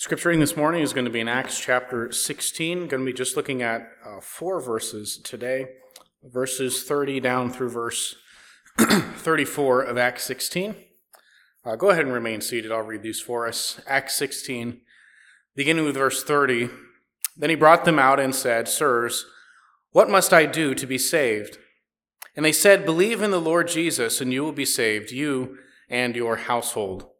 [0.00, 2.88] Scripture reading this morning is going to be in Acts chapter 16.
[2.88, 5.66] Going to be just looking at uh, four verses today,
[6.24, 8.16] verses 30 down through verse
[8.78, 10.74] 34 of Acts 16.
[11.66, 12.72] Uh, go ahead and remain seated.
[12.72, 13.78] I'll read these for us.
[13.86, 14.80] Acts 16,
[15.54, 16.70] beginning with verse 30.
[17.36, 19.26] Then he brought them out and said, Sirs,
[19.92, 21.58] what must I do to be saved?
[22.34, 25.58] And they said, Believe in the Lord Jesus, and you will be saved, you
[25.90, 27.10] and your household.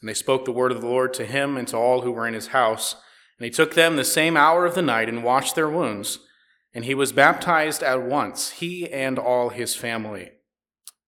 [0.00, 2.28] And they spoke the word of the Lord to him and to all who were
[2.28, 2.96] in his house.
[3.38, 6.18] And he took them the same hour of the night and washed their wounds.
[6.74, 10.32] And he was baptized at once, he and all his family.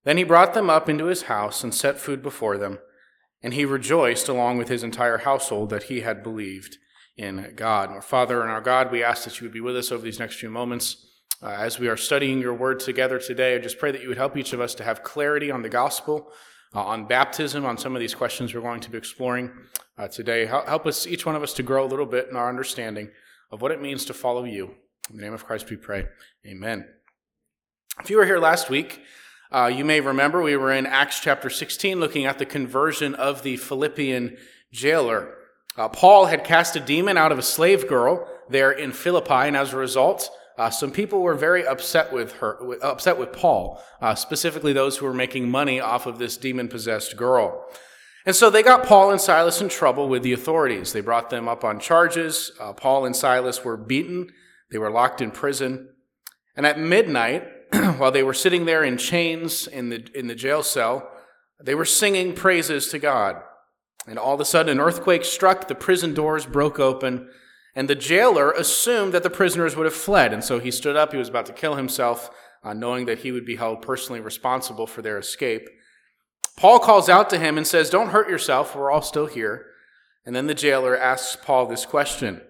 [0.04, 2.78] Then he brought them up into his house and set food before them.
[3.42, 6.78] And he rejoiced along with his entire household that he had believed
[7.16, 7.90] in God.
[7.90, 10.18] Our Father and our God, we ask that you would be with us over these
[10.18, 11.04] next few moments.
[11.42, 14.16] Uh, as we are studying your word together today, I just pray that you would
[14.16, 16.32] help each of us to have clarity on the gospel
[16.74, 19.50] uh, on baptism, on some of these questions we're going to be exploring
[19.96, 20.46] uh, today.
[20.46, 23.10] Help us, each one of us, to grow a little bit in our understanding
[23.50, 24.74] of what it means to follow you.
[25.10, 26.06] In the name of Christ we pray.
[26.46, 26.86] Amen.
[28.00, 29.02] If you were here last week,
[29.50, 33.42] uh, you may remember we were in Acts chapter 16 looking at the conversion of
[33.42, 34.36] the Philippian
[34.70, 35.34] jailer.
[35.76, 39.56] Uh, Paul had cast a demon out of a slave girl there in Philippi, and
[39.56, 44.16] as a result, uh, some people were very upset with her, upset with Paul, uh,
[44.16, 47.64] specifically those who were making money off of this demon possessed girl.
[48.26, 50.92] And so they got Paul and Silas in trouble with the authorities.
[50.92, 52.50] They brought them up on charges.
[52.60, 54.30] Uh, Paul and Silas were beaten.
[54.70, 55.90] They were locked in prison.
[56.56, 57.44] And at midnight,
[57.96, 61.08] while they were sitting there in chains in the, in the jail cell,
[61.62, 63.36] they were singing praises to God.
[64.06, 67.28] And all of a sudden, an earthquake struck, the prison doors broke open,
[67.78, 70.32] and the jailer assumed that the prisoners would have fled.
[70.32, 71.12] And so he stood up.
[71.12, 72.28] He was about to kill himself,
[72.64, 75.68] uh, knowing that he would be held personally responsible for their escape.
[76.56, 78.74] Paul calls out to him and says, Don't hurt yourself.
[78.74, 79.64] We're all still here.
[80.26, 82.42] And then the jailer asks Paul this question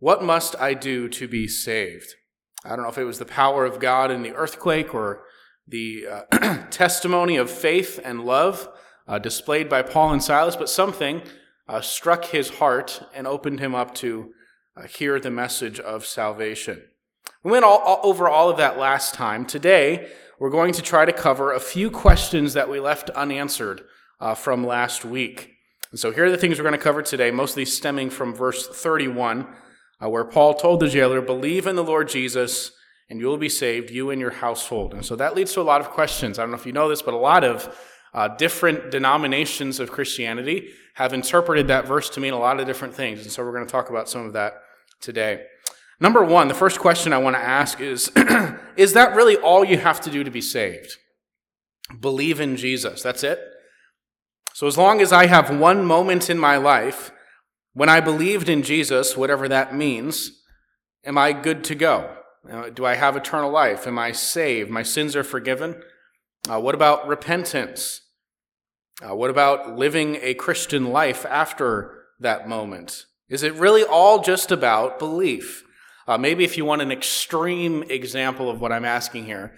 [0.00, 2.16] What must I do to be saved?
[2.64, 5.22] I don't know if it was the power of God in the earthquake or
[5.68, 8.68] the uh, testimony of faith and love
[9.06, 11.22] uh, displayed by Paul and Silas, but something
[11.68, 14.32] uh, struck his heart and opened him up to
[14.76, 16.82] uh, hear the message of salvation.
[17.42, 19.46] We went all, all, over all of that last time.
[19.46, 23.82] Today, we're going to try to cover a few questions that we left unanswered
[24.20, 25.52] uh, from last week.
[25.90, 28.10] And so here are the things we're going to cover today, most of these stemming
[28.10, 29.46] from verse 31,
[30.02, 32.72] uh, where Paul told the jailer, Believe in the Lord Jesus,
[33.08, 34.92] and you will be saved, you and your household.
[34.92, 36.38] And so that leads to a lot of questions.
[36.38, 37.78] I don't know if you know this, but a lot of
[38.12, 42.94] uh, different denominations of Christianity have interpreted that verse to mean a lot of different
[42.94, 43.22] things.
[43.22, 44.63] And so we're going to talk about some of that
[45.00, 45.44] today.
[46.00, 48.10] Number one, the first question I want to ask is
[48.76, 50.96] Is that really all you have to do to be saved?
[52.00, 53.02] Believe in Jesus.
[53.02, 53.40] That's it?
[54.52, 57.12] So, as long as I have one moment in my life
[57.72, 60.42] when I believed in Jesus, whatever that means,
[61.04, 62.16] am I good to go?
[62.48, 63.86] Uh, do I have eternal life?
[63.86, 64.70] Am I saved?
[64.70, 65.82] My sins are forgiven?
[66.48, 68.00] Uh, what about repentance?
[69.02, 73.06] Uh, what about living a Christian life after that moment?
[73.28, 75.64] Is it really all just about belief?
[76.06, 79.54] Uh, maybe if you want an extreme example of what I'm asking here,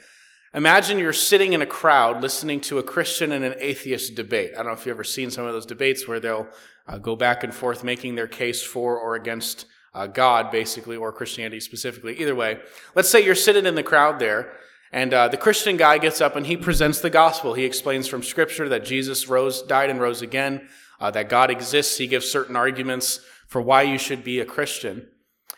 [0.54, 4.52] imagine you're sitting in a crowd listening to a Christian and an atheist debate.
[4.54, 6.46] I don't know if you've ever seen some of those debates where they'll
[6.86, 11.10] uh, go back and forth making their case for or against uh, God, basically, or
[11.10, 12.20] Christianity specifically.
[12.20, 12.60] Either way,
[12.94, 14.52] let's say you're sitting in the crowd there,
[14.92, 17.54] and uh, the Christian guy gets up and he presents the gospel.
[17.54, 20.68] He explains from Scripture that Jesus rose, died, and rose again,
[21.00, 21.98] uh, that God exists.
[21.98, 25.08] He gives certain arguments for why you should be a Christian.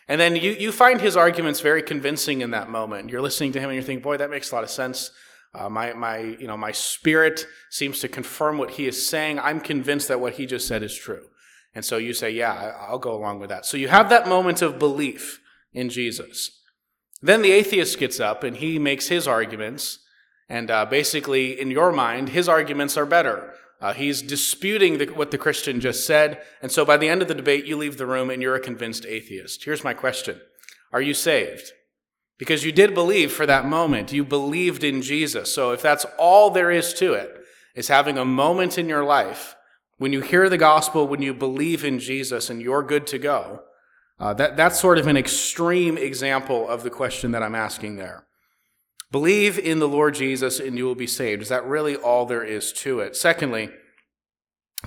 [0.06, 3.10] And then you, you find his arguments very convincing in that moment.
[3.10, 5.10] You're listening to him and you're thinking, boy, that makes a lot of sense.
[5.54, 9.38] Uh, my, my, you know, my spirit seems to confirm what he is saying.
[9.38, 11.26] I'm convinced that what he just said is true.
[11.74, 13.66] And so you say, yeah, I'll go along with that.
[13.66, 15.40] So you have that moment of belief
[15.72, 16.50] in Jesus.
[17.20, 19.98] Then the atheist gets up and he makes his arguments.
[20.48, 23.52] And uh, basically, in your mind, his arguments are better.
[23.80, 26.42] Uh, he's disputing the, what the Christian just said.
[26.60, 28.60] And so by the end of the debate, you leave the room and you're a
[28.60, 29.64] convinced atheist.
[29.64, 30.40] Here's my question
[30.92, 31.72] Are you saved?
[32.38, 34.12] Because you did believe for that moment.
[34.12, 35.52] You believed in Jesus.
[35.52, 37.34] So if that's all there is to it,
[37.74, 39.56] is having a moment in your life
[39.98, 43.62] when you hear the gospel, when you believe in Jesus and you're good to go,
[44.20, 48.24] uh, that, that's sort of an extreme example of the question that I'm asking there.
[49.10, 51.42] Believe in the Lord Jesus and you will be saved.
[51.42, 53.16] Is that really all there is to it?
[53.16, 53.70] Secondly,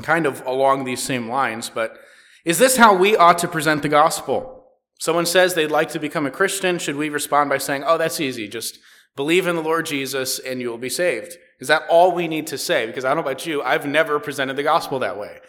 [0.04, 1.98] kind of along these same lines, but
[2.46, 4.66] is this how we ought to present the gospel?
[5.00, 6.78] Someone says they'd like to become a Christian.
[6.78, 8.48] Should we respond by saying, oh, that's easy.
[8.48, 8.78] Just
[9.16, 11.38] believe in the Lord Jesus and you will be saved?
[11.60, 12.86] Is that all we need to say?
[12.86, 15.40] Because I don't know about you, I've never presented the gospel that way.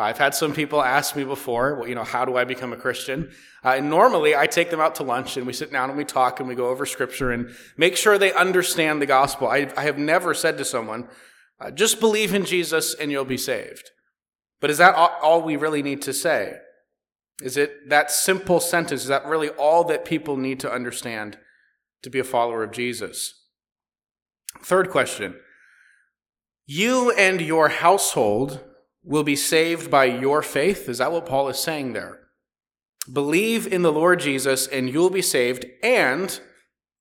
[0.00, 2.76] I've had some people ask me before, well, you know, how do I become a
[2.76, 3.30] Christian?
[3.64, 6.04] Uh, and normally I take them out to lunch and we sit down and we
[6.04, 9.48] talk and we go over scripture and make sure they understand the gospel.
[9.48, 11.08] I, I have never said to someone,
[11.60, 13.90] uh, just believe in Jesus and you'll be saved.
[14.60, 16.56] But is that all, all we really need to say?
[17.42, 19.02] Is it that simple sentence?
[19.02, 21.38] Is that really all that people need to understand
[22.02, 23.34] to be a follower of Jesus?
[24.62, 25.36] Third question.
[26.66, 28.60] You and your household
[29.10, 30.88] will be saved by your faith.
[30.88, 32.20] Is that what Paul is saying there?
[33.12, 36.40] Believe in the Lord Jesus and you'll be saved, and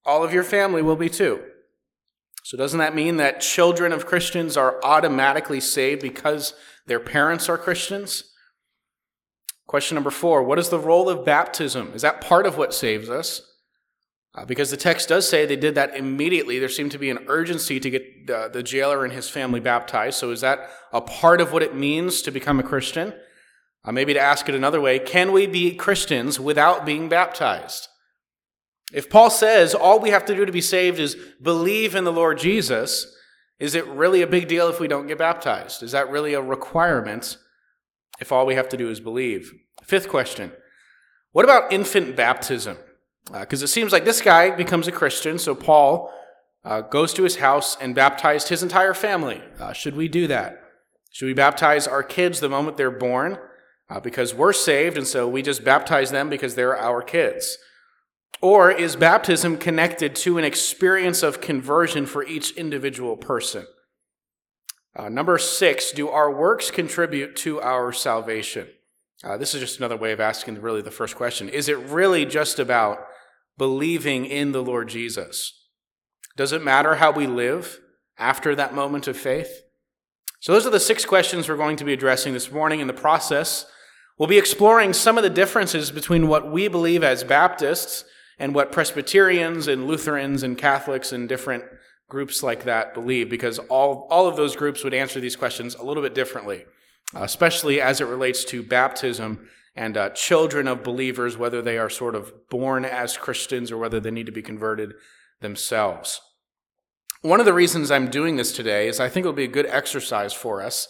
[0.04, 1.40] all of your family will be too.
[2.44, 6.56] So, doesn't that mean that children of Christians are automatically saved because
[6.88, 8.24] their parents are Christians?
[9.68, 11.92] Question number four What is the role of baptism?
[11.94, 13.44] Is that part of what saves us?
[14.40, 16.60] Uh, because the text does say they did that immediately.
[16.60, 20.18] There seemed to be an urgency to get the, the jailer and his family baptized.
[20.18, 23.14] So, is that a part of what it means to become a Christian?
[23.84, 27.90] Uh, maybe to ask it another way, can we be Christians without being baptized?
[28.94, 32.12] If Paul says all we have to do to be saved is believe in the
[32.12, 33.14] Lord Jesus,
[33.60, 35.84] is it really a big deal if we don't get baptized?
[35.84, 37.38] Is that really a requirement
[38.22, 39.52] if all we have to do is believe?
[39.84, 40.54] Fifth question
[41.34, 42.78] What about infant baptism?
[43.32, 46.14] Because uh, it seems like this guy becomes a Christian, so Paul
[46.64, 49.42] uh, goes to his house and baptized his entire family.
[49.60, 50.62] Uh, should we do that?
[51.12, 53.38] Should we baptize our kids the moment they're born?
[53.90, 57.58] Uh, because we're saved, and so we just baptize them because they're our kids.
[58.42, 63.66] Or is baptism connected to an experience of conversion for each individual person?
[64.96, 68.68] Uh, number six, do our works contribute to our salvation?
[69.24, 71.50] Uh, this is just another way of asking really the first question.
[71.50, 73.09] Is it really just about
[73.60, 75.68] believing in the Lord Jesus?
[76.36, 77.80] Does it matter how we live
[78.18, 79.62] after that moment of faith?
[80.40, 82.80] So, those are the six questions we're going to be addressing this morning.
[82.80, 83.66] In the process,
[84.18, 88.06] we'll be exploring some of the differences between what we believe as Baptists
[88.40, 91.66] and what Presbyterians and Lutherans and Catholics and different
[92.08, 95.84] groups like that believe, because all, all of those groups would answer these questions a
[95.84, 96.64] little bit differently,
[97.14, 99.48] especially as it relates to baptism
[99.80, 104.02] and uh, children of believers, whether they are sort of born as Christians or whether
[104.02, 104.92] they need to be converted
[105.40, 106.20] themselves.
[107.22, 109.66] One of the reasons I'm doing this today is I think it'll be a good
[109.68, 110.90] exercise for us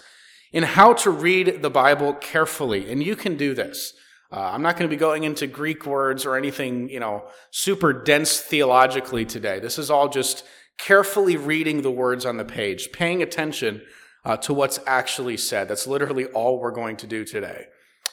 [0.52, 2.92] in how to read the Bible carefully.
[2.92, 3.94] And you can do this.
[4.32, 7.94] Uh, I'm not going to be going into Greek words or anything, you know, super
[7.94, 9.60] dense theologically today.
[9.60, 10.44] This is all just
[10.80, 13.84] carefully reading the words on the page, paying attention
[14.26, 15.68] uh, to what's actually said.
[15.68, 17.68] That's literally all we're going to do today.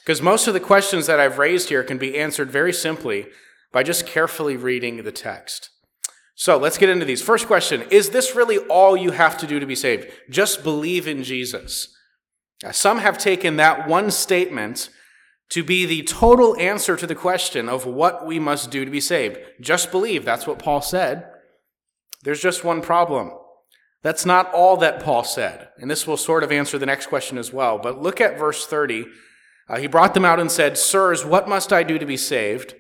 [0.07, 3.27] Because most of the questions that I've raised here can be answered very simply
[3.73, 5.71] by just carefully reading the text.
[6.37, 7.21] So let's get into these.
[7.21, 10.07] First question Is this really all you have to do to be saved?
[10.31, 11.93] Just believe in Jesus.
[12.63, 14.91] Now, some have taken that one statement
[15.49, 19.01] to be the total answer to the question of what we must do to be
[19.01, 19.39] saved.
[19.61, 20.25] Just believe.
[20.25, 21.29] That's what Paul said.
[22.23, 23.33] There's just one problem.
[24.03, 25.69] That's not all that Paul said.
[25.79, 27.79] And this will sort of answer the next question as well.
[27.79, 29.07] But look at verse 30.
[29.69, 32.75] Uh, he brought them out and said, Sirs, what must I do to be saved?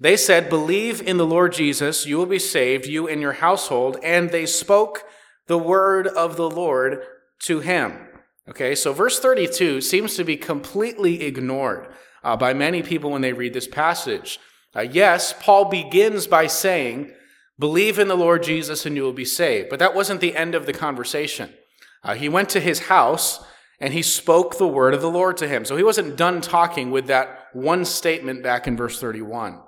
[0.00, 3.98] They said, Believe in the Lord Jesus, you will be saved, you and your household.
[4.02, 5.04] And they spoke
[5.46, 7.02] the word of the Lord
[7.40, 8.08] to him.
[8.48, 11.88] Okay, so verse 32 seems to be completely ignored
[12.22, 14.38] uh, by many people when they read this passage.
[14.74, 17.12] Uh, yes, Paul begins by saying,
[17.58, 19.70] Believe in the Lord Jesus and you will be saved.
[19.70, 21.54] But that wasn't the end of the conversation.
[22.02, 23.44] Uh, he went to his house
[23.80, 25.64] and he spoke the word of the Lord to him.
[25.64, 29.60] So he wasn't done talking with that one statement back in verse 31.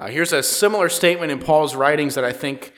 [0.00, 2.72] Uh, here's a similar statement in Paul's writings that I think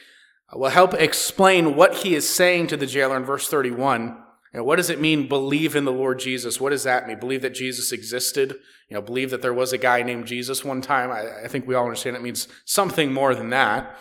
[0.52, 4.16] will help explain what he is saying to the jailer in verse 31
[4.52, 6.60] you know, what does it mean, believe in the Lord Jesus?
[6.60, 7.20] What does that mean?
[7.20, 8.56] Believe that Jesus existed?
[8.88, 11.12] You know, believe that there was a guy named Jesus one time?
[11.12, 13.96] I, I think we all understand it means something more than that.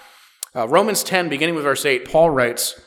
[0.55, 2.81] Uh, Romans 10, beginning with verse 8, Paul writes,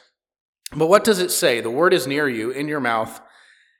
[0.74, 1.60] But what does it say?
[1.60, 3.20] The word is near you, in your mouth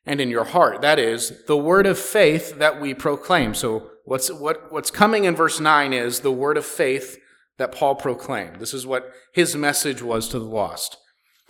[0.05, 0.81] and in your heart.
[0.83, 3.55] That is, the word of faith that we proclaim.
[3.55, 7.19] So what's, what, what's coming in verse 9 is the word of faith
[7.59, 8.57] that Paul proclaimed.
[8.57, 10.97] This is what his message was to the lost.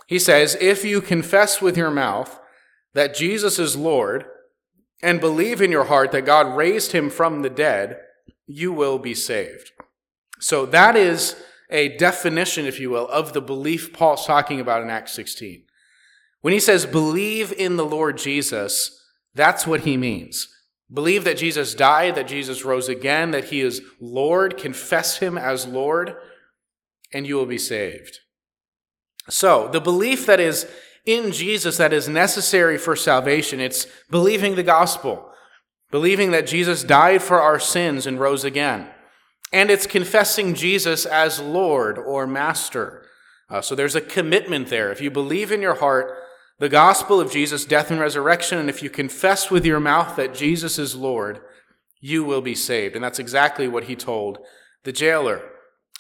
[0.06, 2.38] He says, If you confess with your mouth
[2.94, 4.26] that Jesus is Lord
[5.02, 7.99] and believe in your heart that God raised him from the dead,
[8.47, 9.71] you will be saved.
[10.40, 11.37] So that is
[11.71, 15.64] a definition, if you will, of the belief Paul's talking about in Acts 16.
[16.43, 19.03] When he says believe in the Lord Jesus,
[19.35, 20.49] that's what he means.
[20.93, 25.67] Believe that Jesus died, that Jesus rose again, that he is Lord, confess him as
[25.67, 26.15] Lord,
[27.13, 28.19] and you will be saved.
[29.31, 30.67] So, the belief that is
[31.05, 33.61] in Jesus that is necessary for salvation.
[33.61, 35.31] It's believing the gospel,
[35.91, 38.89] believing that Jesus died for our sins and rose again.
[39.53, 43.05] And it's confessing Jesus as Lord or Master.
[43.51, 44.91] Uh, so there's a commitment there.
[44.91, 46.17] If you believe in your heart
[46.59, 50.35] the gospel of Jesus' death and resurrection, and if you confess with your mouth that
[50.35, 51.40] Jesus is Lord,
[52.00, 52.94] you will be saved.
[52.94, 54.38] And that's exactly what he told
[54.85, 55.42] the jailer.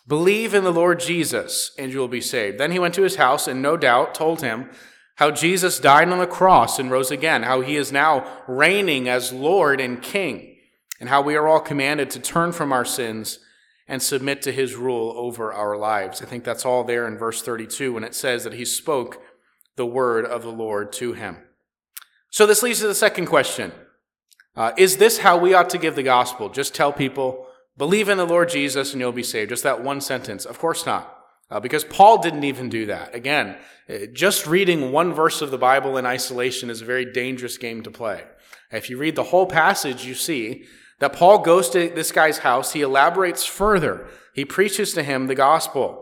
[0.06, 2.58] Believe in the Lord Jesus, and you will be saved.
[2.58, 4.70] Then he went to his house and no doubt told him
[5.16, 9.32] how Jesus died on the cross and rose again, how he is now reigning as
[9.32, 10.56] Lord and King,
[10.98, 13.38] and how we are all commanded to turn from our sins
[13.86, 16.22] and submit to his rule over our lives.
[16.22, 19.22] I think that's all there in verse 32 when it says that he spoke
[19.76, 21.38] the word of the Lord to him.
[22.30, 23.72] So this leads to the second question.
[24.56, 26.48] Uh, is this how we ought to give the gospel?
[26.48, 29.50] Just tell people, believe in the Lord Jesus and you'll be saved.
[29.50, 30.44] Just that one sentence.
[30.44, 31.18] Of course not.
[31.50, 33.14] Uh, because Paul didn't even do that.
[33.14, 33.56] Again,
[33.88, 37.82] uh, just reading one verse of the Bible in isolation is a very dangerous game
[37.82, 38.24] to play.
[38.70, 40.64] If you read the whole passage, you see
[40.98, 42.72] that Paul goes to this guy's house.
[42.72, 44.06] He elaborates further.
[44.34, 46.01] He preaches to him the gospel.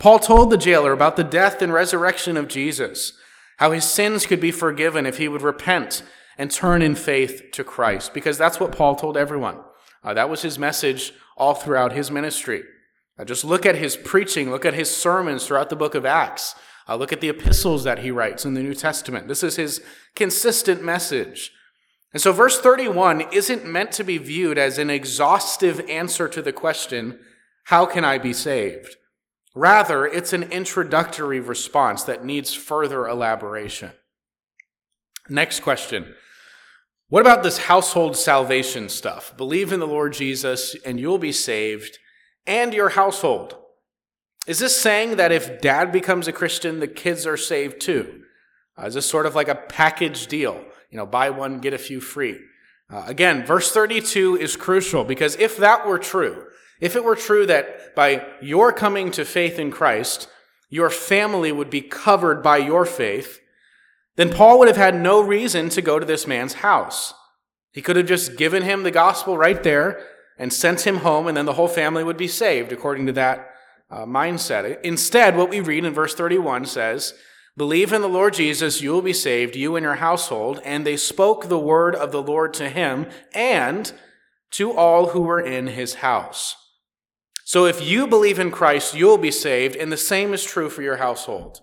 [0.00, 3.12] Paul told the jailer about the death and resurrection of Jesus,
[3.58, 6.02] how his sins could be forgiven if he would repent
[6.38, 9.58] and turn in faith to Christ, because that's what Paul told everyone.
[10.02, 12.62] Uh, that was his message all throughout his ministry.
[13.18, 16.54] Uh, just look at his preaching, look at his sermons throughout the book of Acts,
[16.88, 19.28] uh, look at the epistles that he writes in the New Testament.
[19.28, 19.82] This is his
[20.14, 21.52] consistent message.
[22.14, 26.54] And so, verse 31 isn't meant to be viewed as an exhaustive answer to the
[26.54, 27.18] question,
[27.64, 28.96] How can I be saved?
[29.54, 33.92] Rather, it's an introductory response that needs further elaboration.
[35.28, 36.14] Next question
[37.08, 39.36] What about this household salvation stuff?
[39.36, 41.98] Believe in the Lord Jesus and you'll be saved
[42.46, 43.56] and your household.
[44.46, 48.22] Is this saying that if dad becomes a Christian, the kids are saved too?
[48.78, 50.64] Uh, is this sort of like a package deal?
[50.90, 52.40] You know, buy one, get a few free.
[52.90, 56.46] Uh, again, verse 32 is crucial because if that were true,
[56.80, 60.28] if it were true that by your coming to faith in Christ,
[60.68, 63.40] your family would be covered by your faith,
[64.16, 67.14] then Paul would have had no reason to go to this man's house.
[67.72, 70.04] He could have just given him the gospel right there
[70.38, 73.50] and sent him home, and then the whole family would be saved according to that
[73.90, 74.80] uh, mindset.
[74.82, 77.14] Instead, what we read in verse 31 says,
[77.56, 80.60] Believe in the Lord Jesus, you will be saved, you and your household.
[80.64, 83.92] And they spoke the word of the Lord to him and
[84.52, 86.56] to all who were in his house.
[87.50, 90.82] So if you believe in Christ, you'll be saved, and the same is true for
[90.82, 91.62] your household.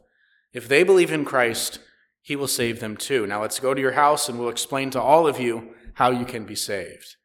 [0.52, 1.80] If they believe in Christ,
[2.22, 3.26] he will save them too.
[3.26, 6.26] Now let's go to your house and we'll explain to all of you how you
[6.26, 7.16] can be saved.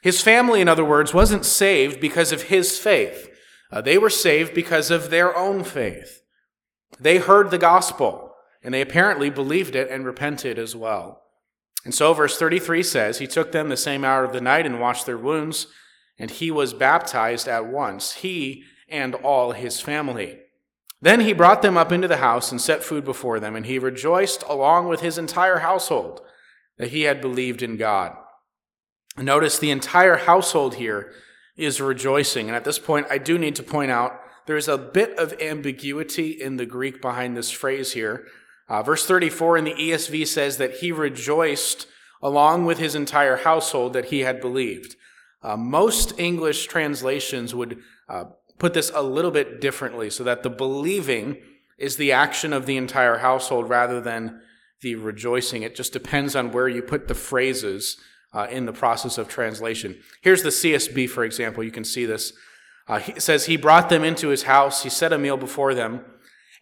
[0.00, 3.28] His family, in other words, wasn't saved because of his faith.
[3.70, 6.22] Uh, they were saved because of their own faith.
[6.98, 11.20] They heard the gospel, and they apparently believed it and repented as well.
[11.84, 14.80] And so, verse 33 says, He took them the same hour of the night and
[14.80, 15.66] washed their wounds,
[16.20, 20.38] and he was baptized at once, he and all his family.
[21.00, 23.78] Then he brought them up into the house and set food before them, and he
[23.78, 26.20] rejoiced along with his entire household
[26.76, 28.14] that he had believed in God.
[29.16, 31.10] Notice the entire household here
[31.56, 32.48] is rejoicing.
[32.48, 36.30] And at this point, I do need to point out there's a bit of ambiguity
[36.30, 38.26] in the Greek behind this phrase here.
[38.68, 41.86] Uh, verse 34 in the ESV says that he rejoiced
[42.22, 44.96] along with his entire household that he had believed.
[45.42, 48.24] Uh, most English translations would uh,
[48.58, 51.38] put this a little bit differently so that the believing
[51.78, 54.40] is the action of the entire household rather than
[54.82, 55.62] the rejoicing.
[55.62, 57.96] It just depends on where you put the phrases
[58.32, 59.98] uh, in the process of translation.
[60.20, 61.64] Here's the CSB, for example.
[61.64, 62.32] You can see this.
[62.86, 66.04] Uh, it says, He brought them into his house, he set a meal before them,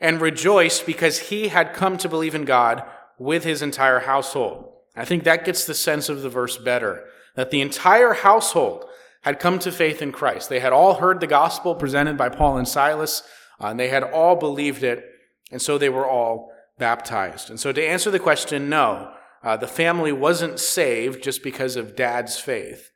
[0.00, 2.84] and rejoiced because he had come to believe in God
[3.18, 4.72] with his entire household.
[4.96, 7.04] I think that gets the sense of the verse better
[7.38, 8.84] that the entire household
[9.22, 10.48] had come to faith in Christ.
[10.48, 13.22] They had all heard the gospel presented by Paul and Silas,
[13.60, 15.04] uh, and they had all believed it,
[15.52, 17.48] and so they were all baptized.
[17.48, 19.12] And so to answer the question, no,
[19.44, 22.90] uh, the family wasn't saved just because of dad's faith.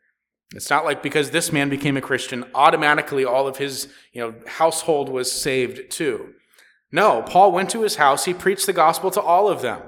[0.56, 4.34] It's not like because this man became a Christian, automatically all of his you know,
[4.49, 6.32] household was saved too.
[6.90, 9.82] No, Paul went to his house, he preached the gospel to all of them.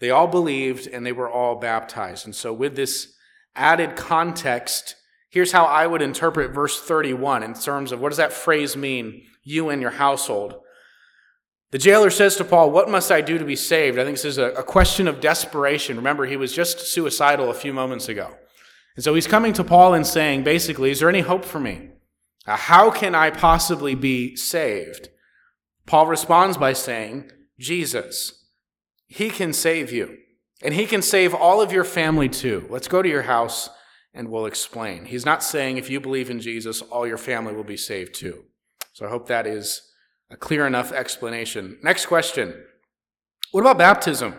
[0.00, 2.24] They all believed and they were all baptized.
[2.24, 3.12] And so, with this
[3.54, 4.96] added context,
[5.30, 9.24] here's how I would interpret verse 31 in terms of what does that phrase mean,
[9.42, 10.56] you and your household.
[11.72, 13.98] The jailer says to Paul, What must I do to be saved?
[13.98, 15.96] I think this is a, question of desperation.
[15.96, 18.34] Remember, he was just suicidal a few moments ago.
[18.94, 21.88] And so he's coming to Paul and saying, basically, Is there any hope for me?
[22.46, 25.08] Uh, how can I possibly be saved?
[25.86, 28.46] Paul responds by saying, Jesus.
[29.06, 30.18] He can save you.
[30.62, 32.66] And He can save all of your family too.
[32.70, 33.68] Let's go to your house
[34.14, 35.06] and we'll explain.
[35.06, 38.44] He's not saying if you believe in Jesus, all your family will be saved too.
[38.92, 39.90] So I hope that is
[40.30, 41.78] a clear enough explanation.
[41.82, 42.54] Next question
[43.50, 44.34] What about baptism?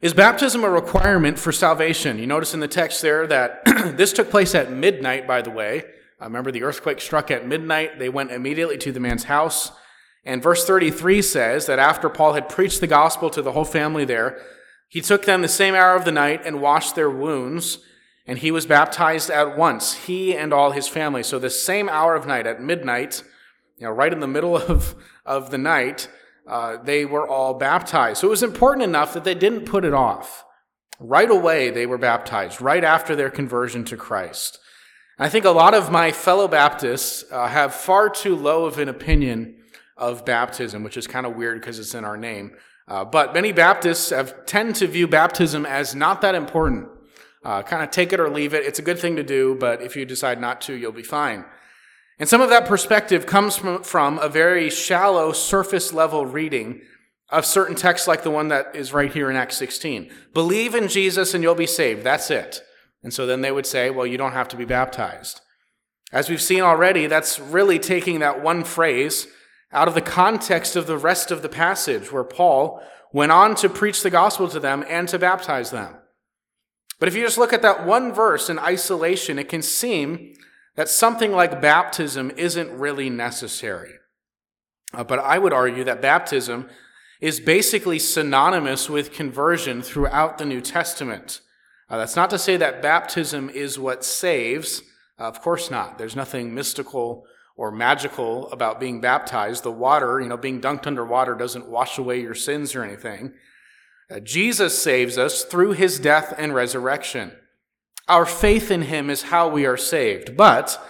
[0.00, 2.20] Is baptism a requirement for salvation?
[2.20, 3.64] You notice in the text there that
[3.96, 5.82] this took place at midnight, by the way.
[6.20, 7.98] I remember, the earthquake struck at midnight.
[7.98, 9.72] They went immediately to the man's house.
[10.24, 14.04] And verse 33 says that after Paul had preached the gospel to the whole family
[14.04, 14.40] there,
[14.88, 17.78] he took them the same hour of the night and washed their wounds,
[18.26, 21.22] and he was baptized at once, he and all his family.
[21.22, 23.22] So the same hour of night, at midnight,
[23.76, 26.08] you know, right in the middle of, of the night,
[26.46, 28.20] uh, they were all baptized.
[28.20, 30.44] So it was important enough that they didn't put it off.
[30.98, 34.58] Right away, they were baptized, right after their conversion to Christ.
[35.18, 38.88] I think a lot of my fellow Baptists uh, have far too low of an
[38.88, 39.56] opinion
[39.96, 42.52] of baptism, which is kind of weird because it's in our name.
[42.88, 46.88] Uh, but many Baptists have, tend to view baptism as not that important.
[47.44, 48.64] Uh, kind of take it or leave it.
[48.64, 51.44] It's a good thing to do, but if you decide not to, you'll be fine.
[52.18, 56.80] And some of that perspective comes from, from a very shallow, surface level reading
[57.30, 60.10] of certain texts like the one that is right here in Acts 16.
[60.32, 62.02] Believe in Jesus and you'll be saved.
[62.02, 62.62] That's it.
[63.02, 65.40] And so then they would say, well, you don't have to be baptized.
[66.10, 69.28] As we've seen already, that's really taking that one phrase
[69.72, 72.82] out of the context of the rest of the passage where Paul
[73.12, 75.96] went on to preach the gospel to them and to baptize them.
[76.98, 80.34] But if you just look at that one verse in isolation, it can seem
[80.76, 83.94] that something like baptism isn't really necessary.
[84.94, 86.68] Uh, but I would argue that baptism
[87.20, 91.40] is basically synonymous with conversion throughout the New Testament.
[91.90, 94.82] Uh, that's not to say that baptism is what saves.
[95.18, 95.98] Uh, of course not.
[95.98, 97.24] There's nothing mystical
[97.58, 99.64] or magical about being baptized.
[99.64, 103.34] The water, you know, being dunked under water doesn't wash away your sins or anything.
[104.10, 107.32] Uh, Jesus saves us through his death and resurrection.
[108.06, 110.36] Our faith in him is how we are saved.
[110.36, 110.80] But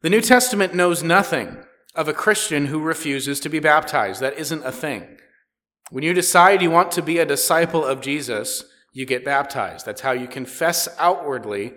[0.00, 1.58] the New Testament knows nothing
[1.94, 4.20] of a Christian who refuses to be baptized.
[4.20, 5.18] That isn't a thing.
[5.90, 9.84] When you decide you want to be a disciple of Jesus, you get baptized.
[9.84, 11.74] That's how you confess outwardly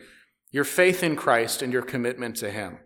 [0.52, 2.78] your faith in Christ and your commitment to him.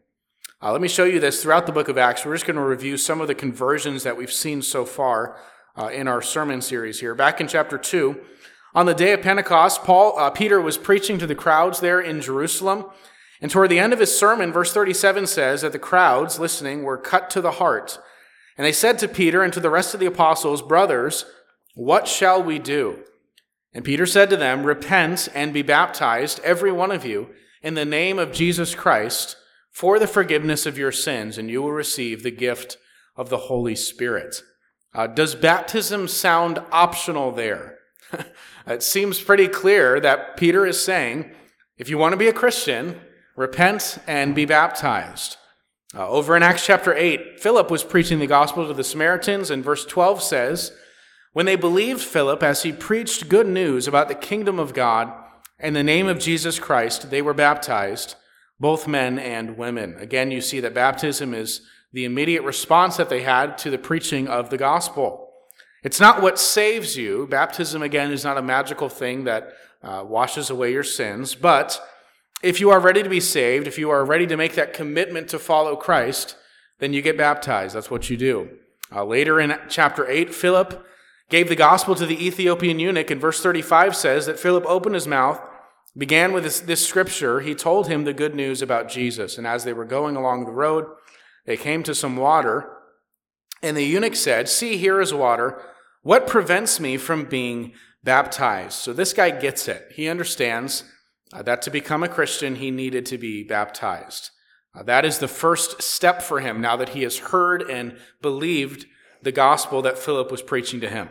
[0.61, 2.25] Uh, let me show you this throughout the book of Acts.
[2.25, 5.37] We're just going to review some of the conversions that we've seen so far
[5.77, 7.15] uh, in our sermon series here.
[7.15, 8.19] Back in chapter 2,
[8.75, 12.19] on the day of Pentecost, Paul, uh, Peter was preaching to the crowds there in
[12.19, 12.87] Jerusalem.
[13.39, 16.97] And toward the end of his sermon, verse 37 says that the crowds listening were
[16.97, 17.97] cut to the heart.
[18.57, 21.23] And they said to Peter and to the rest of the apostles, Brothers,
[21.73, 23.05] what shall we do?
[23.73, 27.29] And Peter said to them, Repent and be baptized, every one of you,
[27.63, 29.37] in the name of Jesus Christ,
[29.71, 32.77] for the forgiveness of your sins, and you will receive the gift
[33.15, 34.41] of the Holy Spirit.
[34.93, 37.77] Uh, does baptism sound optional there?
[38.67, 41.31] it seems pretty clear that Peter is saying,
[41.77, 42.99] if you want to be a Christian,
[43.35, 45.37] repent and be baptized.
[45.95, 49.63] Uh, over in Acts chapter 8, Philip was preaching the gospel to the Samaritans, and
[49.63, 50.71] verse 12 says,
[51.33, 55.11] When they believed Philip as he preached good news about the kingdom of God
[55.57, 58.15] and the name of Jesus Christ, they were baptized,
[58.59, 59.95] both men and women.
[59.97, 61.61] Again, you see that baptism is
[61.93, 65.31] the immediate response that they had to the preaching of the gospel.
[65.83, 67.25] It's not what saves you.
[67.27, 71.35] Baptism, again, is not a magical thing that uh, washes away your sins.
[71.35, 71.81] But
[72.43, 75.29] if you are ready to be saved, if you are ready to make that commitment
[75.29, 76.35] to follow Christ,
[76.79, 77.75] then you get baptized.
[77.75, 78.49] That's what you do.
[78.93, 80.85] Uh, later in chapter 8, Philip
[81.29, 85.07] gave the gospel to the Ethiopian eunuch, and verse 35 says that Philip opened his
[85.07, 85.39] mouth,
[85.97, 87.39] began with this, this scripture.
[87.39, 89.37] He told him the good news about Jesus.
[89.37, 90.85] And as they were going along the road,
[91.45, 92.77] they came to some water.
[93.61, 95.61] And the eunuch said, See, here is water.
[96.01, 97.73] What prevents me from being
[98.03, 98.73] baptized?
[98.73, 99.91] So this guy gets it.
[99.93, 100.83] He understands
[101.33, 104.31] uh, that to become a Christian, he needed to be baptized.
[104.73, 108.85] Uh, that is the first step for him now that he has heard and believed
[109.21, 111.09] the gospel that Philip was preaching to him.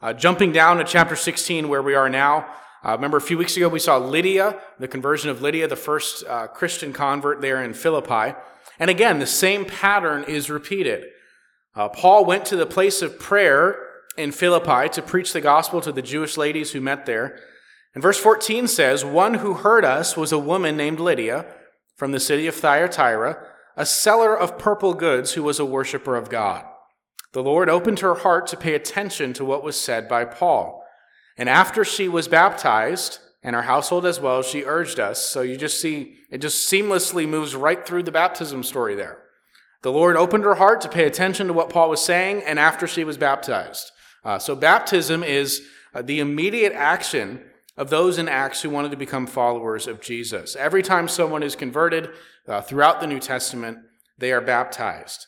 [0.00, 2.46] Uh, jumping down to chapter 16, where we are now,
[2.84, 6.24] uh, remember a few weeks ago we saw Lydia, the conversion of Lydia, the first
[6.26, 8.36] uh, Christian convert there in Philippi.
[8.78, 11.06] And again, the same pattern is repeated.
[11.74, 13.78] Uh, Paul went to the place of prayer
[14.16, 17.38] in Philippi to preach the gospel to the Jewish ladies who met there.
[17.94, 21.46] And verse 14 says, One who heard us was a woman named Lydia
[21.96, 23.38] from the city of Thyatira,
[23.76, 26.64] a seller of purple goods who was a worshiper of God.
[27.32, 30.83] The Lord opened her heart to pay attention to what was said by Paul.
[31.36, 35.20] And after she was baptized, and our household as well, she urged us.
[35.20, 39.18] So you just see, it just seamlessly moves right through the baptism story there.
[39.82, 42.86] The Lord opened her heart to pay attention to what Paul was saying, and after
[42.86, 43.92] she was baptized.
[44.24, 45.62] Uh, so baptism is
[45.94, 47.42] uh, the immediate action
[47.76, 50.56] of those in Acts who wanted to become followers of Jesus.
[50.56, 52.10] Every time someone is converted
[52.48, 53.78] uh, throughout the New Testament,
[54.16, 55.26] they are baptized.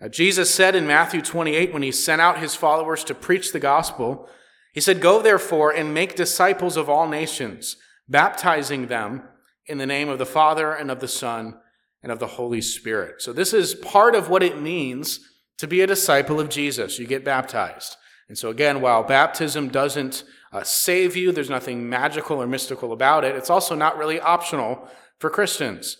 [0.00, 3.58] Uh, Jesus said in Matthew 28, when he sent out his followers to preach the
[3.58, 4.28] gospel,
[4.76, 7.78] he said, Go therefore and make disciples of all nations,
[8.10, 9.22] baptizing them
[9.64, 11.58] in the name of the Father and of the Son
[12.02, 13.22] and of the Holy Spirit.
[13.22, 15.20] So, this is part of what it means
[15.56, 16.98] to be a disciple of Jesus.
[16.98, 17.96] You get baptized.
[18.28, 23.24] And so, again, while baptism doesn't uh, save you, there's nothing magical or mystical about
[23.24, 24.86] it, it's also not really optional
[25.18, 25.96] for Christians.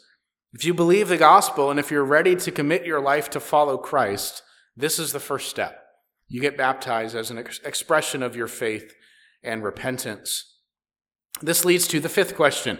[0.53, 3.79] If you believe the gospel and if you're ready to commit your life to follow
[3.79, 4.43] Christ,
[4.77, 5.86] this is the first step.
[6.29, 8.95] You get baptized as an ex- expression of your faith
[9.43, 10.55] and repentance.
[11.41, 12.79] This leads to the fifth question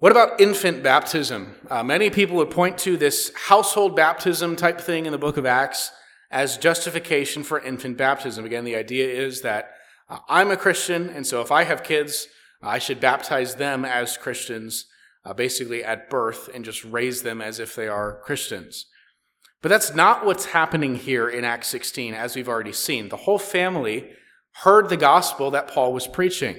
[0.00, 1.56] what about infant baptism?
[1.68, 5.44] Uh, many people would point to this household baptism type thing in the book of
[5.44, 5.92] Acts
[6.30, 8.46] as justification for infant baptism.
[8.46, 9.72] Again, the idea is that
[10.08, 12.28] uh, I'm a Christian, and so if I have kids,
[12.62, 14.86] I should baptize them as Christians,
[15.26, 18.86] uh, basically at birth, and just raise them as if they are Christians.
[19.62, 23.08] But that's not what's happening here in Acts 16, as we've already seen.
[23.08, 24.10] The whole family
[24.62, 26.56] heard the gospel that Paul was preaching.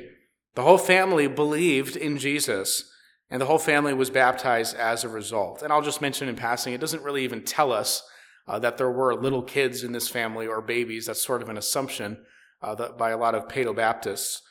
[0.55, 2.91] The whole family believed in Jesus
[3.31, 5.63] and the whole family was baptized as a result.
[5.63, 8.03] And I'll just mention in passing, it doesn't really even tell us
[8.45, 11.05] uh, that there were little kids in this family or babies.
[11.05, 12.17] That's sort of an assumption
[12.61, 14.41] uh, by a lot of Paedo Baptists.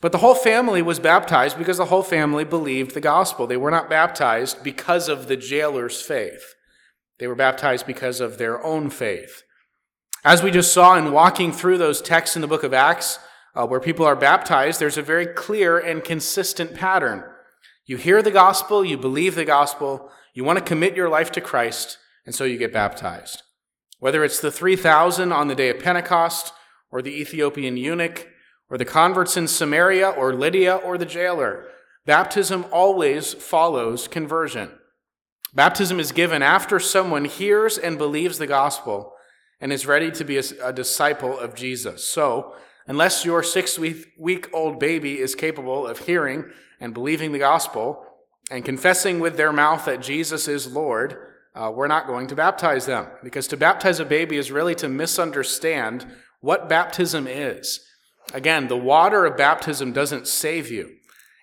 [0.00, 3.46] But the whole family was baptized because the whole family believed the gospel.
[3.46, 6.54] They were not baptized because of the jailer's faith.
[7.20, 9.42] They were baptized because of their own faith.
[10.24, 13.18] As we just saw in walking through those texts in the book of Acts,
[13.54, 17.22] uh, where people are baptized, there's a very clear and consistent pattern.
[17.84, 21.40] You hear the gospel, you believe the gospel, you want to commit your life to
[21.42, 23.42] Christ, and so you get baptized.
[23.98, 26.54] Whether it's the 3,000 on the day of Pentecost,
[26.90, 28.28] or the Ethiopian eunuch,
[28.70, 31.66] or the converts in Samaria, or Lydia, or the jailer,
[32.06, 34.70] baptism always follows conversion.
[35.54, 39.14] Baptism is given after someone hears and believes the gospel
[39.60, 42.04] and is ready to be a, a disciple of Jesus.
[42.04, 42.54] So,
[42.86, 46.44] unless your six week old baby is capable of hearing
[46.80, 48.04] and believing the gospel
[48.50, 51.16] and confessing with their mouth that Jesus is Lord,
[51.54, 53.06] uh, we're not going to baptize them.
[53.22, 56.06] Because to baptize a baby is really to misunderstand
[56.40, 57.80] what baptism is.
[58.32, 60.96] Again, the water of baptism doesn't save you.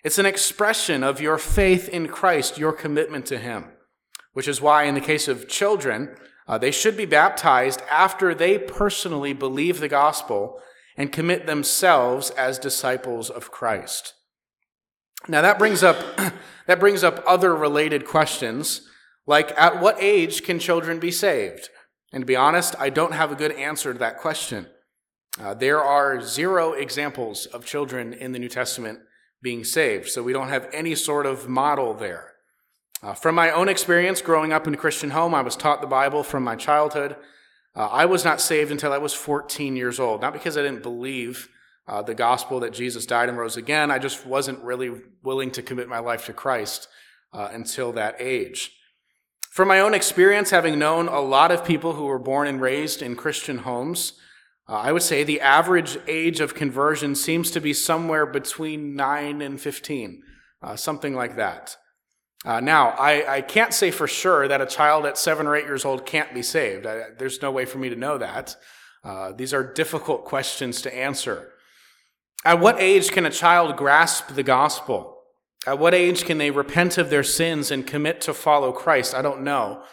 [0.03, 3.65] It's an expression of your faith in Christ, your commitment to Him,
[4.37, 6.15] which is why, in the case of children,
[6.47, 10.61] uh, they should be baptized after they personally believe the gospel
[10.95, 14.13] and commit themselves as disciples of Christ.
[15.27, 15.97] Now that brings up
[16.67, 18.87] that brings up other related questions,
[19.25, 21.69] like at what age can children be saved?
[22.13, 24.67] And to be honest, I don't have a good answer to that question.
[25.41, 28.99] Uh, there are zero examples of children in the New Testament
[29.41, 32.36] being saved, so we don't have any sort of model there.
[33.03, 35.87] Uh, from my own experience growing up in a Christian home, I was taught the
[35.87, 37.15] Bible from my childhood.
[37.75, 40.81] Uh, I was not saved until I was 14 years old, not because I didn't
[40.81, 41.47] believe
[41.87, 43.91] uh, the gospel that Jesus died and rose again.
[43.91, 44.91] I just wasn't really
[45.23, 46.87] willing to commit my life to Christ
[47.33, 48.71] uh, until that age.
[49.51, 53.01] From my own experience, having known a lot of people who were born and raised
[53.01, 54.13] in Christian homes,
[54.67, 59.41] uh, I would say the average age of conversion seems to be somewhere between 9
[59.41, 60.23] and 15,
[60.61, 61.77] uh, something like that.
[62.45, 65.65] Uh, now, I, I, can't say for sure that a child at seven or eight
[65.65, 66.85] years old can't be saved.
[66.85, 68.55] I, there's no way for me to know that.
[69.03, 71.51] Uh, these are difficult questions to answer.
[72.45, 75.17] At what age can a child grasp the gospel?
[75.65, 79.15] At what age can they repent of their sins and commit to follow Christ?
[79.15, 79.83] I don't know.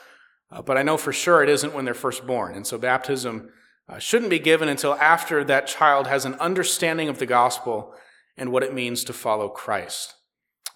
[0.51, 2.55] Uh, but I know for sure it isn't when they're first born.
[2.55, 3.51] And so baptism
[3.89, 7.95] uh, shouldn't be given until after that child has an understanding of the gospel
[8.37, 10.15] and what it means to follow Christ.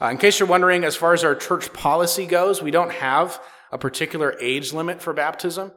[0.01, 3.41] Uh, in case you're wondering, as far as our church policy goes, we don't have
[3.73, 5.73] a particular age limit for baptism.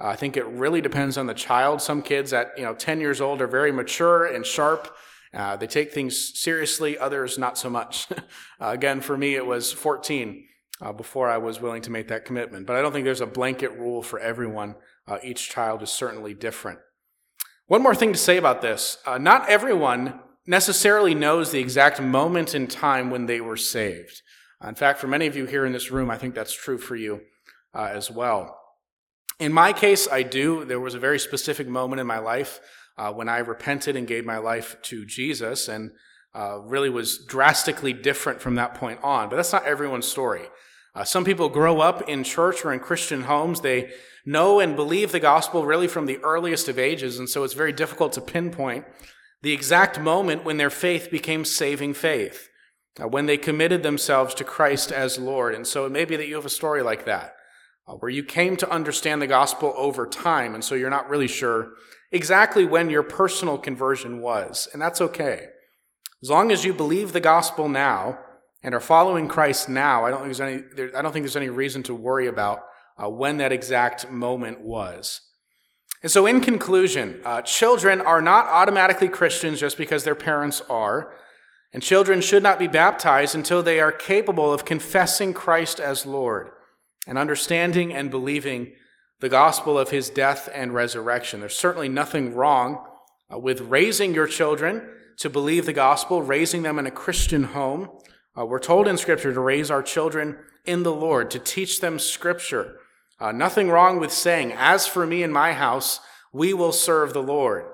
[0.00, 1.82] Uh, I think it really depends on the child.
[1.82, 4.94] Some kids at you know 10 years old are very mature and sharp
[5.34, 8.06] uh, they take things seriously, others not so much.
[8.12, 8.20] uh,
[8.60, 10.46] again, for me, it was 14
[10.80, 12.66] uh, before I was willing to make that commitment.
[12.66, 14.76] But I don't think there's a blanket rule for everyone.
[15.08, 16.78] Uh, each child is certainly different.
[17.66, 22.66] One more thing to say about this not everyone necessarily knows the exact moment in
[22.66, 24.22] time when they were saved.
[24.62, 26.78] Uh, in fact, for many of you here in this room, I think that's true
[26.78, 27.20] for you
[27.74, 28.60] as well.
[29.40, 30.64] In my case, I do.
[30.64, 32.60] There was a very specific moment in my life
[32.96, 35.90] uh, when I repented and gave my life to Jesus and
[36.34, 39.28] uh, really was drastically different from that point on.
[39.28, 40.48] But that's not everyone's story.
[40.94, 43.60] Uh, some people grow up in church or in Christian homes.
[43.60, 43.90] They
[44.24, 47.72] know and believe the gospel really from the earliest of ages, and so it's very
[47.72, 48.84] difficult to pinpoint
[49.44, 52.48] the exact moment when their faith became saving faith,
[52.98, 55.54] uh, when they committed themselves to Christ as Lord.
[55.54, 57.34] And so it may be that you have a story like that,
[57.86, 61.28] uh, where you came to understand the gospel over time, and so you're not really
[61.28, 61.74] sure
[62.10, 64.66] exactly when your personal conversion was.
[64.72, 65.48] And that's okay.
[66.22, 68.18] As long as you believe the gospel now
[68.62, 71.50] and are following Christ now, I don't think there's any, I don't think there's any
[71.50, 72.60] reason to worry about
[72.96, 75.20] uh, when that exact moment was.
[76.04, 81.14] And so, in conclusion, uh, children are not automatically Christians just because their parents are.
[81.72, 86.50] And children should not be baptized until they are capable of confessing Christ as Lord
[87.06, 88.74] and understanding and believing
[89.20, 91.40] the gospel of his death and resurrection.
[91.40, 92.84] There's certainly nothing wrong
[93.32, 94.86] uh, with raising your children
[95.20, 97.88] to believe the gospel, raising them in a Christian home.
[98.38, 100.36] Uh, we're told in Scripture to raise our children
[100.66, 102.76] in the Lord, to teach them Scripture.
[103.20, 106.00] Uh, nothing wrong with saying, As for me and my house,
[106.32, 107.64] we will serve the Lord.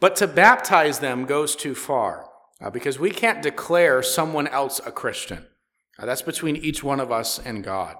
[0.00, 2.28] But to baptize them goes too far
[2.60, 5.46] uh, because we can't declare someone else a Christian.
[5.98, 7.96] Uh, that's between each one of us and God.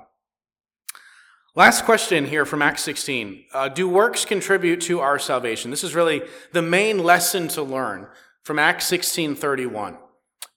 [1.54, 3.44] Last question here from Acts 16.
[3.52, 5.70] Uh, do works contribute to our salvation?
[5.70, 8.08] This is really the main lesson to learn
[8.42, 9.98] from Acts 16:31.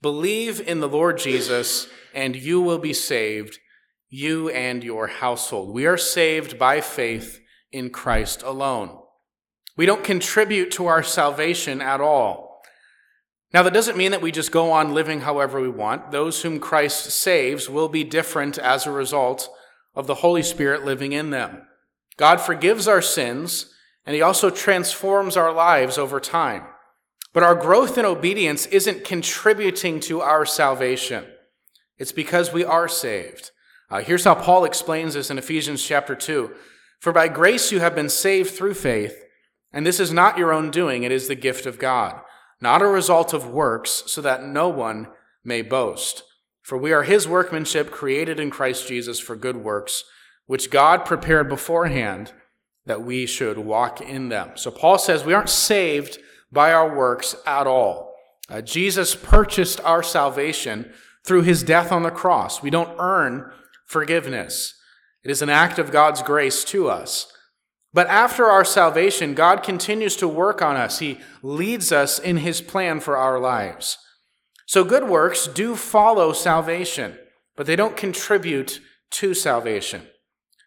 [0.02, 3.60] Believe in the Lord Jesus and you will be saved,
[4.10, 5.74] you and your household.
[5.74, 7.42] We are saved by faith
[7.72, 8.98] in Christ alone.
[9.78, 12.62] We don't contribute to our salvation at all.
[13.54, 16.12] Now, that doesn't mean that we just go on living however we want.
[16.12, 19.50] Those whom Christ saves will be different as a result
[19.94, 21.62] of the Holy Spirit living in them.
[22.18, 23.74] God forgives our sins,
[24.06, 26.64] and He also transforms our lives over time.
[27.34, 31.26] But our growth in obedience isn't contributing to our salvation.
[31.98, 33.52] It's because we are saved.
[33.90, 36.52] Uh, here's how Paul explains this in Ephesians chapter 2.
[37.00, 39.24] For by grace you have been saved through faith,
[39.72, 42.20] and this is not your own doing, it is the gift of God,
[42.62, 45.08] not a result of works, so that no one
[45.44, 46.24] may boast.
[46.64, 50.04] For we are his workmanship, created in Christ Jesus for good works,
[50.48, 52.34] which God prepared beforehand
[52.88, 54.52] that we should walk in them.
[54.56, 56.18] So Paul says we aren't saved
[56.52, 58.16] by our works at all.
[58.50, 60.92] Uh, Jesus purchased our salvation
[61.24, 62.62] through his death on the cross.
[62.62, 63.52] We don't earn
[63.86, 64.74] forgiveness.
[65.24, 67.32] It is an act of God's grace to us.
[67.94, 71.00] But after our salvation, God continues to work on us.
[71.00, 73.98] He leads us in his plan for our lives.
[74.66, 77.18] So good works do follow salvation,
[77.56, 80.08] but they don't contribute to salvation.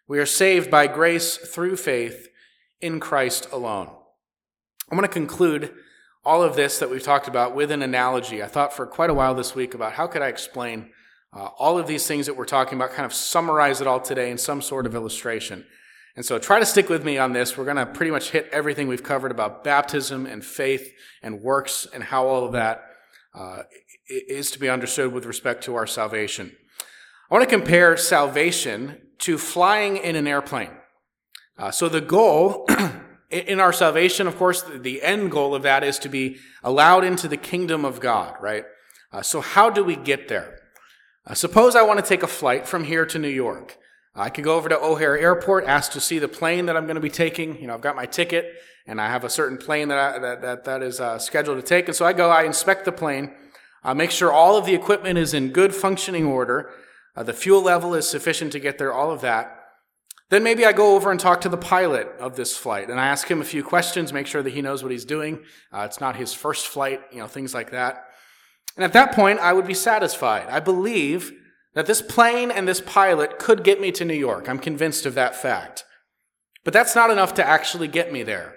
[0.07, 2.29] We are saved by grace through faith
[2.81, 3.89] in Christ alone.
[4.89, 5.71] I'm going to conclude
[6.25, 8.41] all of this that we've talked about with an analogy.
[8.41, 10.89] I thought for quite a while this week about how could I explain
[11.33, 14.31] uh, all of these things that we're talking about, kind of summarize it all today
[14.31, 15.65] in some sort of illustration.
[16.15, 17.57] And so try to stick with me on this.
[17.57, 21.87] We're going to pretty much hit everything we've covered about baptism and faith and works
[21.93, 22.83] and how all of that
[23.33, 23.63] uh,
[24.07, 26.55] is to be understood with respect to our salvation.
[27.29, 30.71] I want to compare salvation to flying in an airplane.
[31.57, 32.67] Uh, so the goal
[33.29, 37.27] in our salvation, of course, the end goal of that is to be allowed into
[37.27, 38.65] the kingdom of God, right?
[39.11, 40.58] Uh, so how do we get there?
[41.25, 43.77] Uh, suppose I want to take a flight from here to New York.
[44.15, 46.95] I could go over to O'Hare Airport, ask to see the plane that I'm going
[46.95, 47.59] to be taking.
[47.61, 48.53] You know, I've got my ticket,
[48.87, 51.63] and I have a certain plane that I, that, that, that is uh, scheduled to
[51.63, 51.87] take.
[51.87, 53.33] And so I go, I inspect the plane,
[53.83, 56.69] uh, make sure all of the equipment is in good functioning order,
[57.15, 59.55] uh, the fuel level is sufficient to get there, all of that.
[60.29, 63.07] Then maybe I go over and talk to the pilot of this flight and I
[63.07, 65.39] ask him a few questions, make sure that he knows what he's doing.
[65.73, 68.08] Uh, it's not his first flight, you know, things like that.
[68.79, 70.47] And at that point, I would be satisfied.
[70.47, 71.33] I believe
[71.73, 74.47] that this plane and this pilot could get me to New York.
[74.47, 75.83] I'm convinced of that fact.
[76.63, 78.55] But that's not enough to actually get me there.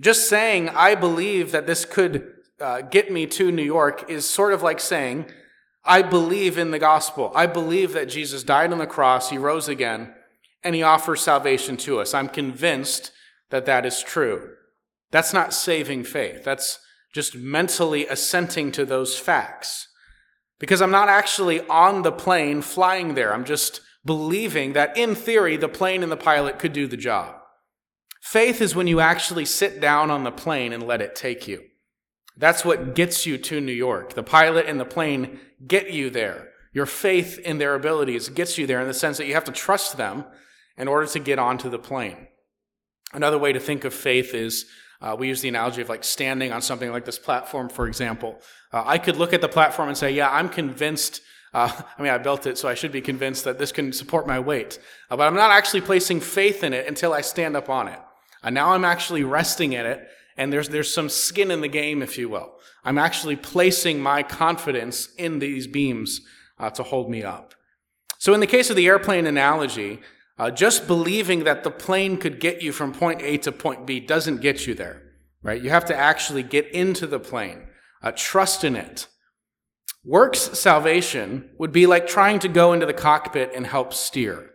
[0.00, 4.54] Just saying, I believe that this could uh, get me to New York is sort
[4.54, 5.30] of like saying,
[5.84, 7.30] I believe in the gospel.
[7.34, 10.14] I believe that Jesus died on the cross, he rose again,
[10.64, 12.14] and he offers salvation to us.
[12.14, 13.12] I'm convinced
[13.50, 14.54] that that is true.
[15.10, 16.42] That's not saving faith.
[16.42, 16.78] That's
[17.12, 19.88] just mentally assenting to those facts.
[20.58, 23.34] Because I'm not actually on the plane flying there.
[23.34, 27.36] I'm just believing that in theory, the plane and the pilot could do the job.
[28.22, 31.62] Faith is when you actually sit down on the plane and let it take you.
[32.36, 34.14] That's what gets you to New York.
[34.14, 36.48] The pilot and the plane get you there.
[36.72, 39.52] Your faith in their abilities gets you there in the sense that you have to
[39.52, 40.24] trust them
[40.78, 42.28] in order to get onto the plane.
[43.12, 44.66] Another way to think of faith is
[45.02, 48.40] uh, we use the analogy of like standing on something like this platform, for example.
[48.72, 51.20] Uh, I could look at the platform and say, yeah, I'm convinced.
[51.52, 54.26] Uh, I mean, I built it, so I should be convinced that this can support
[54.26, 54.78] my weight.
[55.10, 57.98] Uh, but I'm not actually placing faith in it until I stand up on it.
[58.42, 62.02] And now I'm actually resting in it and there's, there's some skin in the game,
[62.02, 62.54] if you will.
[62.84, 66.20] I'm actually placing my confidence in these beams
[66.58, 67.54] uh, to hold me up.
[68.18, 70.00] So, in the case of the airplane analogy,
[70.42, 74.00] uh, just believing that the plane could get you from point A to point B
[74.00, 75.00] doesn't get you there,
[75.40, 75.62] right?
[75.62, 77.68] You have to actually get into the plane,
[78.02, 79.06] uh, trust in it.
[80.04, 84.50] Works salvation would be like trying to go into the cockpit and help steer.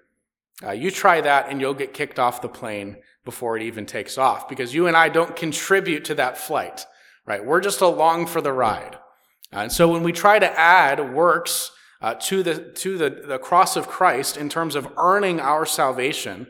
[0.62, 4.18] Uh, you try that and you'll get kicked off the plane before it even takes
[4.18, 6.86] off because you and I don't contribute to that flight,
[7.26, 7.46] right?
[7.46, 8.98] We're just along for the ride.
[9.54, 11.72] And so when we try to add works
[12.02, 16.48] uh, to, the, to the, the cross of Christ in terms of earning our salvation,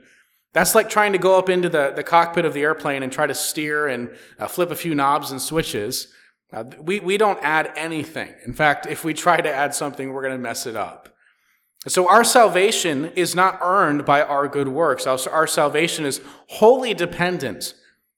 [0.54, 3.28] that's like trying to go up into the, the cockpit of the airplane and try
[3.28, 6.14] to steer and uh, flip a few knobs and switches.
[6.52, 8.34] Uh, we, we don't add anything.
[8.46, 11.10] In fact, if we try to add something, we're going to mess it up.
[11.88, 15.08] So our salvation is not earned by our good works.
[15.08, 17.74] Our salvation is wholly dependent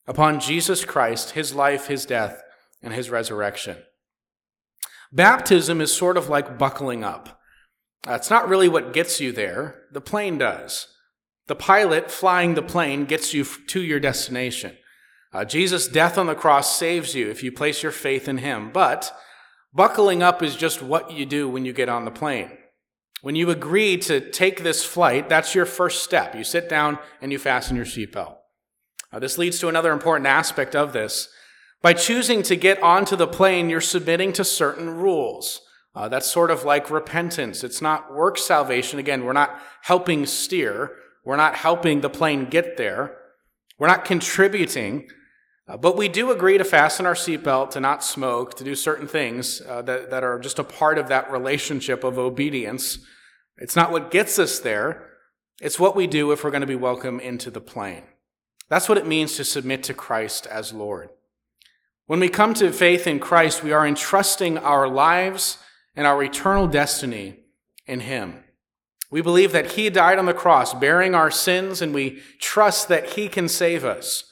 [0.08, 2.42] upon Jesus Christ, his life, his death,
[2.82, 3.78] and his resurrection.
[5.12, 7.42] Baptism is sort of like buckling up.
[8.08, 10.88] Uh, it's not really what gets you there, the plane does.
[11.48, 14.78] The pilot flying the plane gets you to your destination.
[15.34, 18.72] Uh, Jesus' death on the cross saves you if you place your faith in him,
[18.72, 19.12] but
[19.74, 22.52] buckling up is just what you do when you get on the plane.
[23.22, 26.36] When you agree to take this flight, that's your first step.
[26.36, 28.38] You sit down and you fasten your seatbelt.
[29.12, 31.30] Uh, this leads to another important aspect of this.
[31.82, 35.62] By choosing to get onto the plane, you're submitting to certain rules.
[35.96, 37.64] Uh, that's sort of like repentance.
[37.64, 39.00] It's not work salvation.
[39.00, 40.96] Again, we're not helping steer.
[41.24, 43.16] We're not helping the plane get there.
[43.78, 45.10] We're not contributing.
[45.68, 49.08] Uh, but we do agree to fasten our seatbelt, to not smoke, to do certain
[49.08, 53.00] things uh, that, that are just a part of that relationship of obedience.
[53.58, 55.06] It's not what gets us there,
[55.62, 58.04] it's what we do if we're going to be welcome into the plane.
[58.70, 61.10] That's what it means to submit to Christ as Lord.
[62.10, 65.60] When we come to faith in Christ, we are entrusting our lives
[65.96, 67.36] and our eternal destiny
[67.86, 68.44] in Him.
[69.12, 73.12] We believe that He died on the cross, bearing our sins, and we trust that
[73.12, 74.24] He can save us.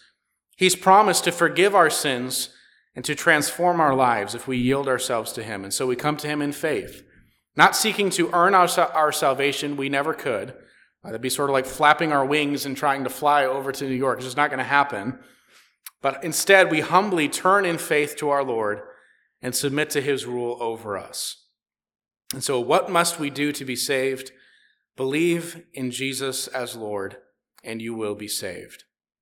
[0.55, 2.49] He's promised to forgive our sins
[2.95, 5.63] and to transform our lives if we yield ourselves to Him.
[5.63, 7.03] And so we come to Him in faith,
[7.55, 9.77] not seeking to earn our, our salvation.
[9.77, 10.49] We never could.
[11.03, 13.87] Uh, that'd be sort of like flapping our wings and trying to fly over to
[13.87, 14.17] New York.
[14.17, 15.19] It's just not going to happen.
[16.01, 18.81] But instead, we humbly turn in faith to our Lord
[19.41, 21.45] and submit to His rule over us.
[22.33, 24.31] And so, what must we do to be saved?
[24.95, 27.17] Believe in Jesus as Lord,
[27.63, 28.83] and you will be saved.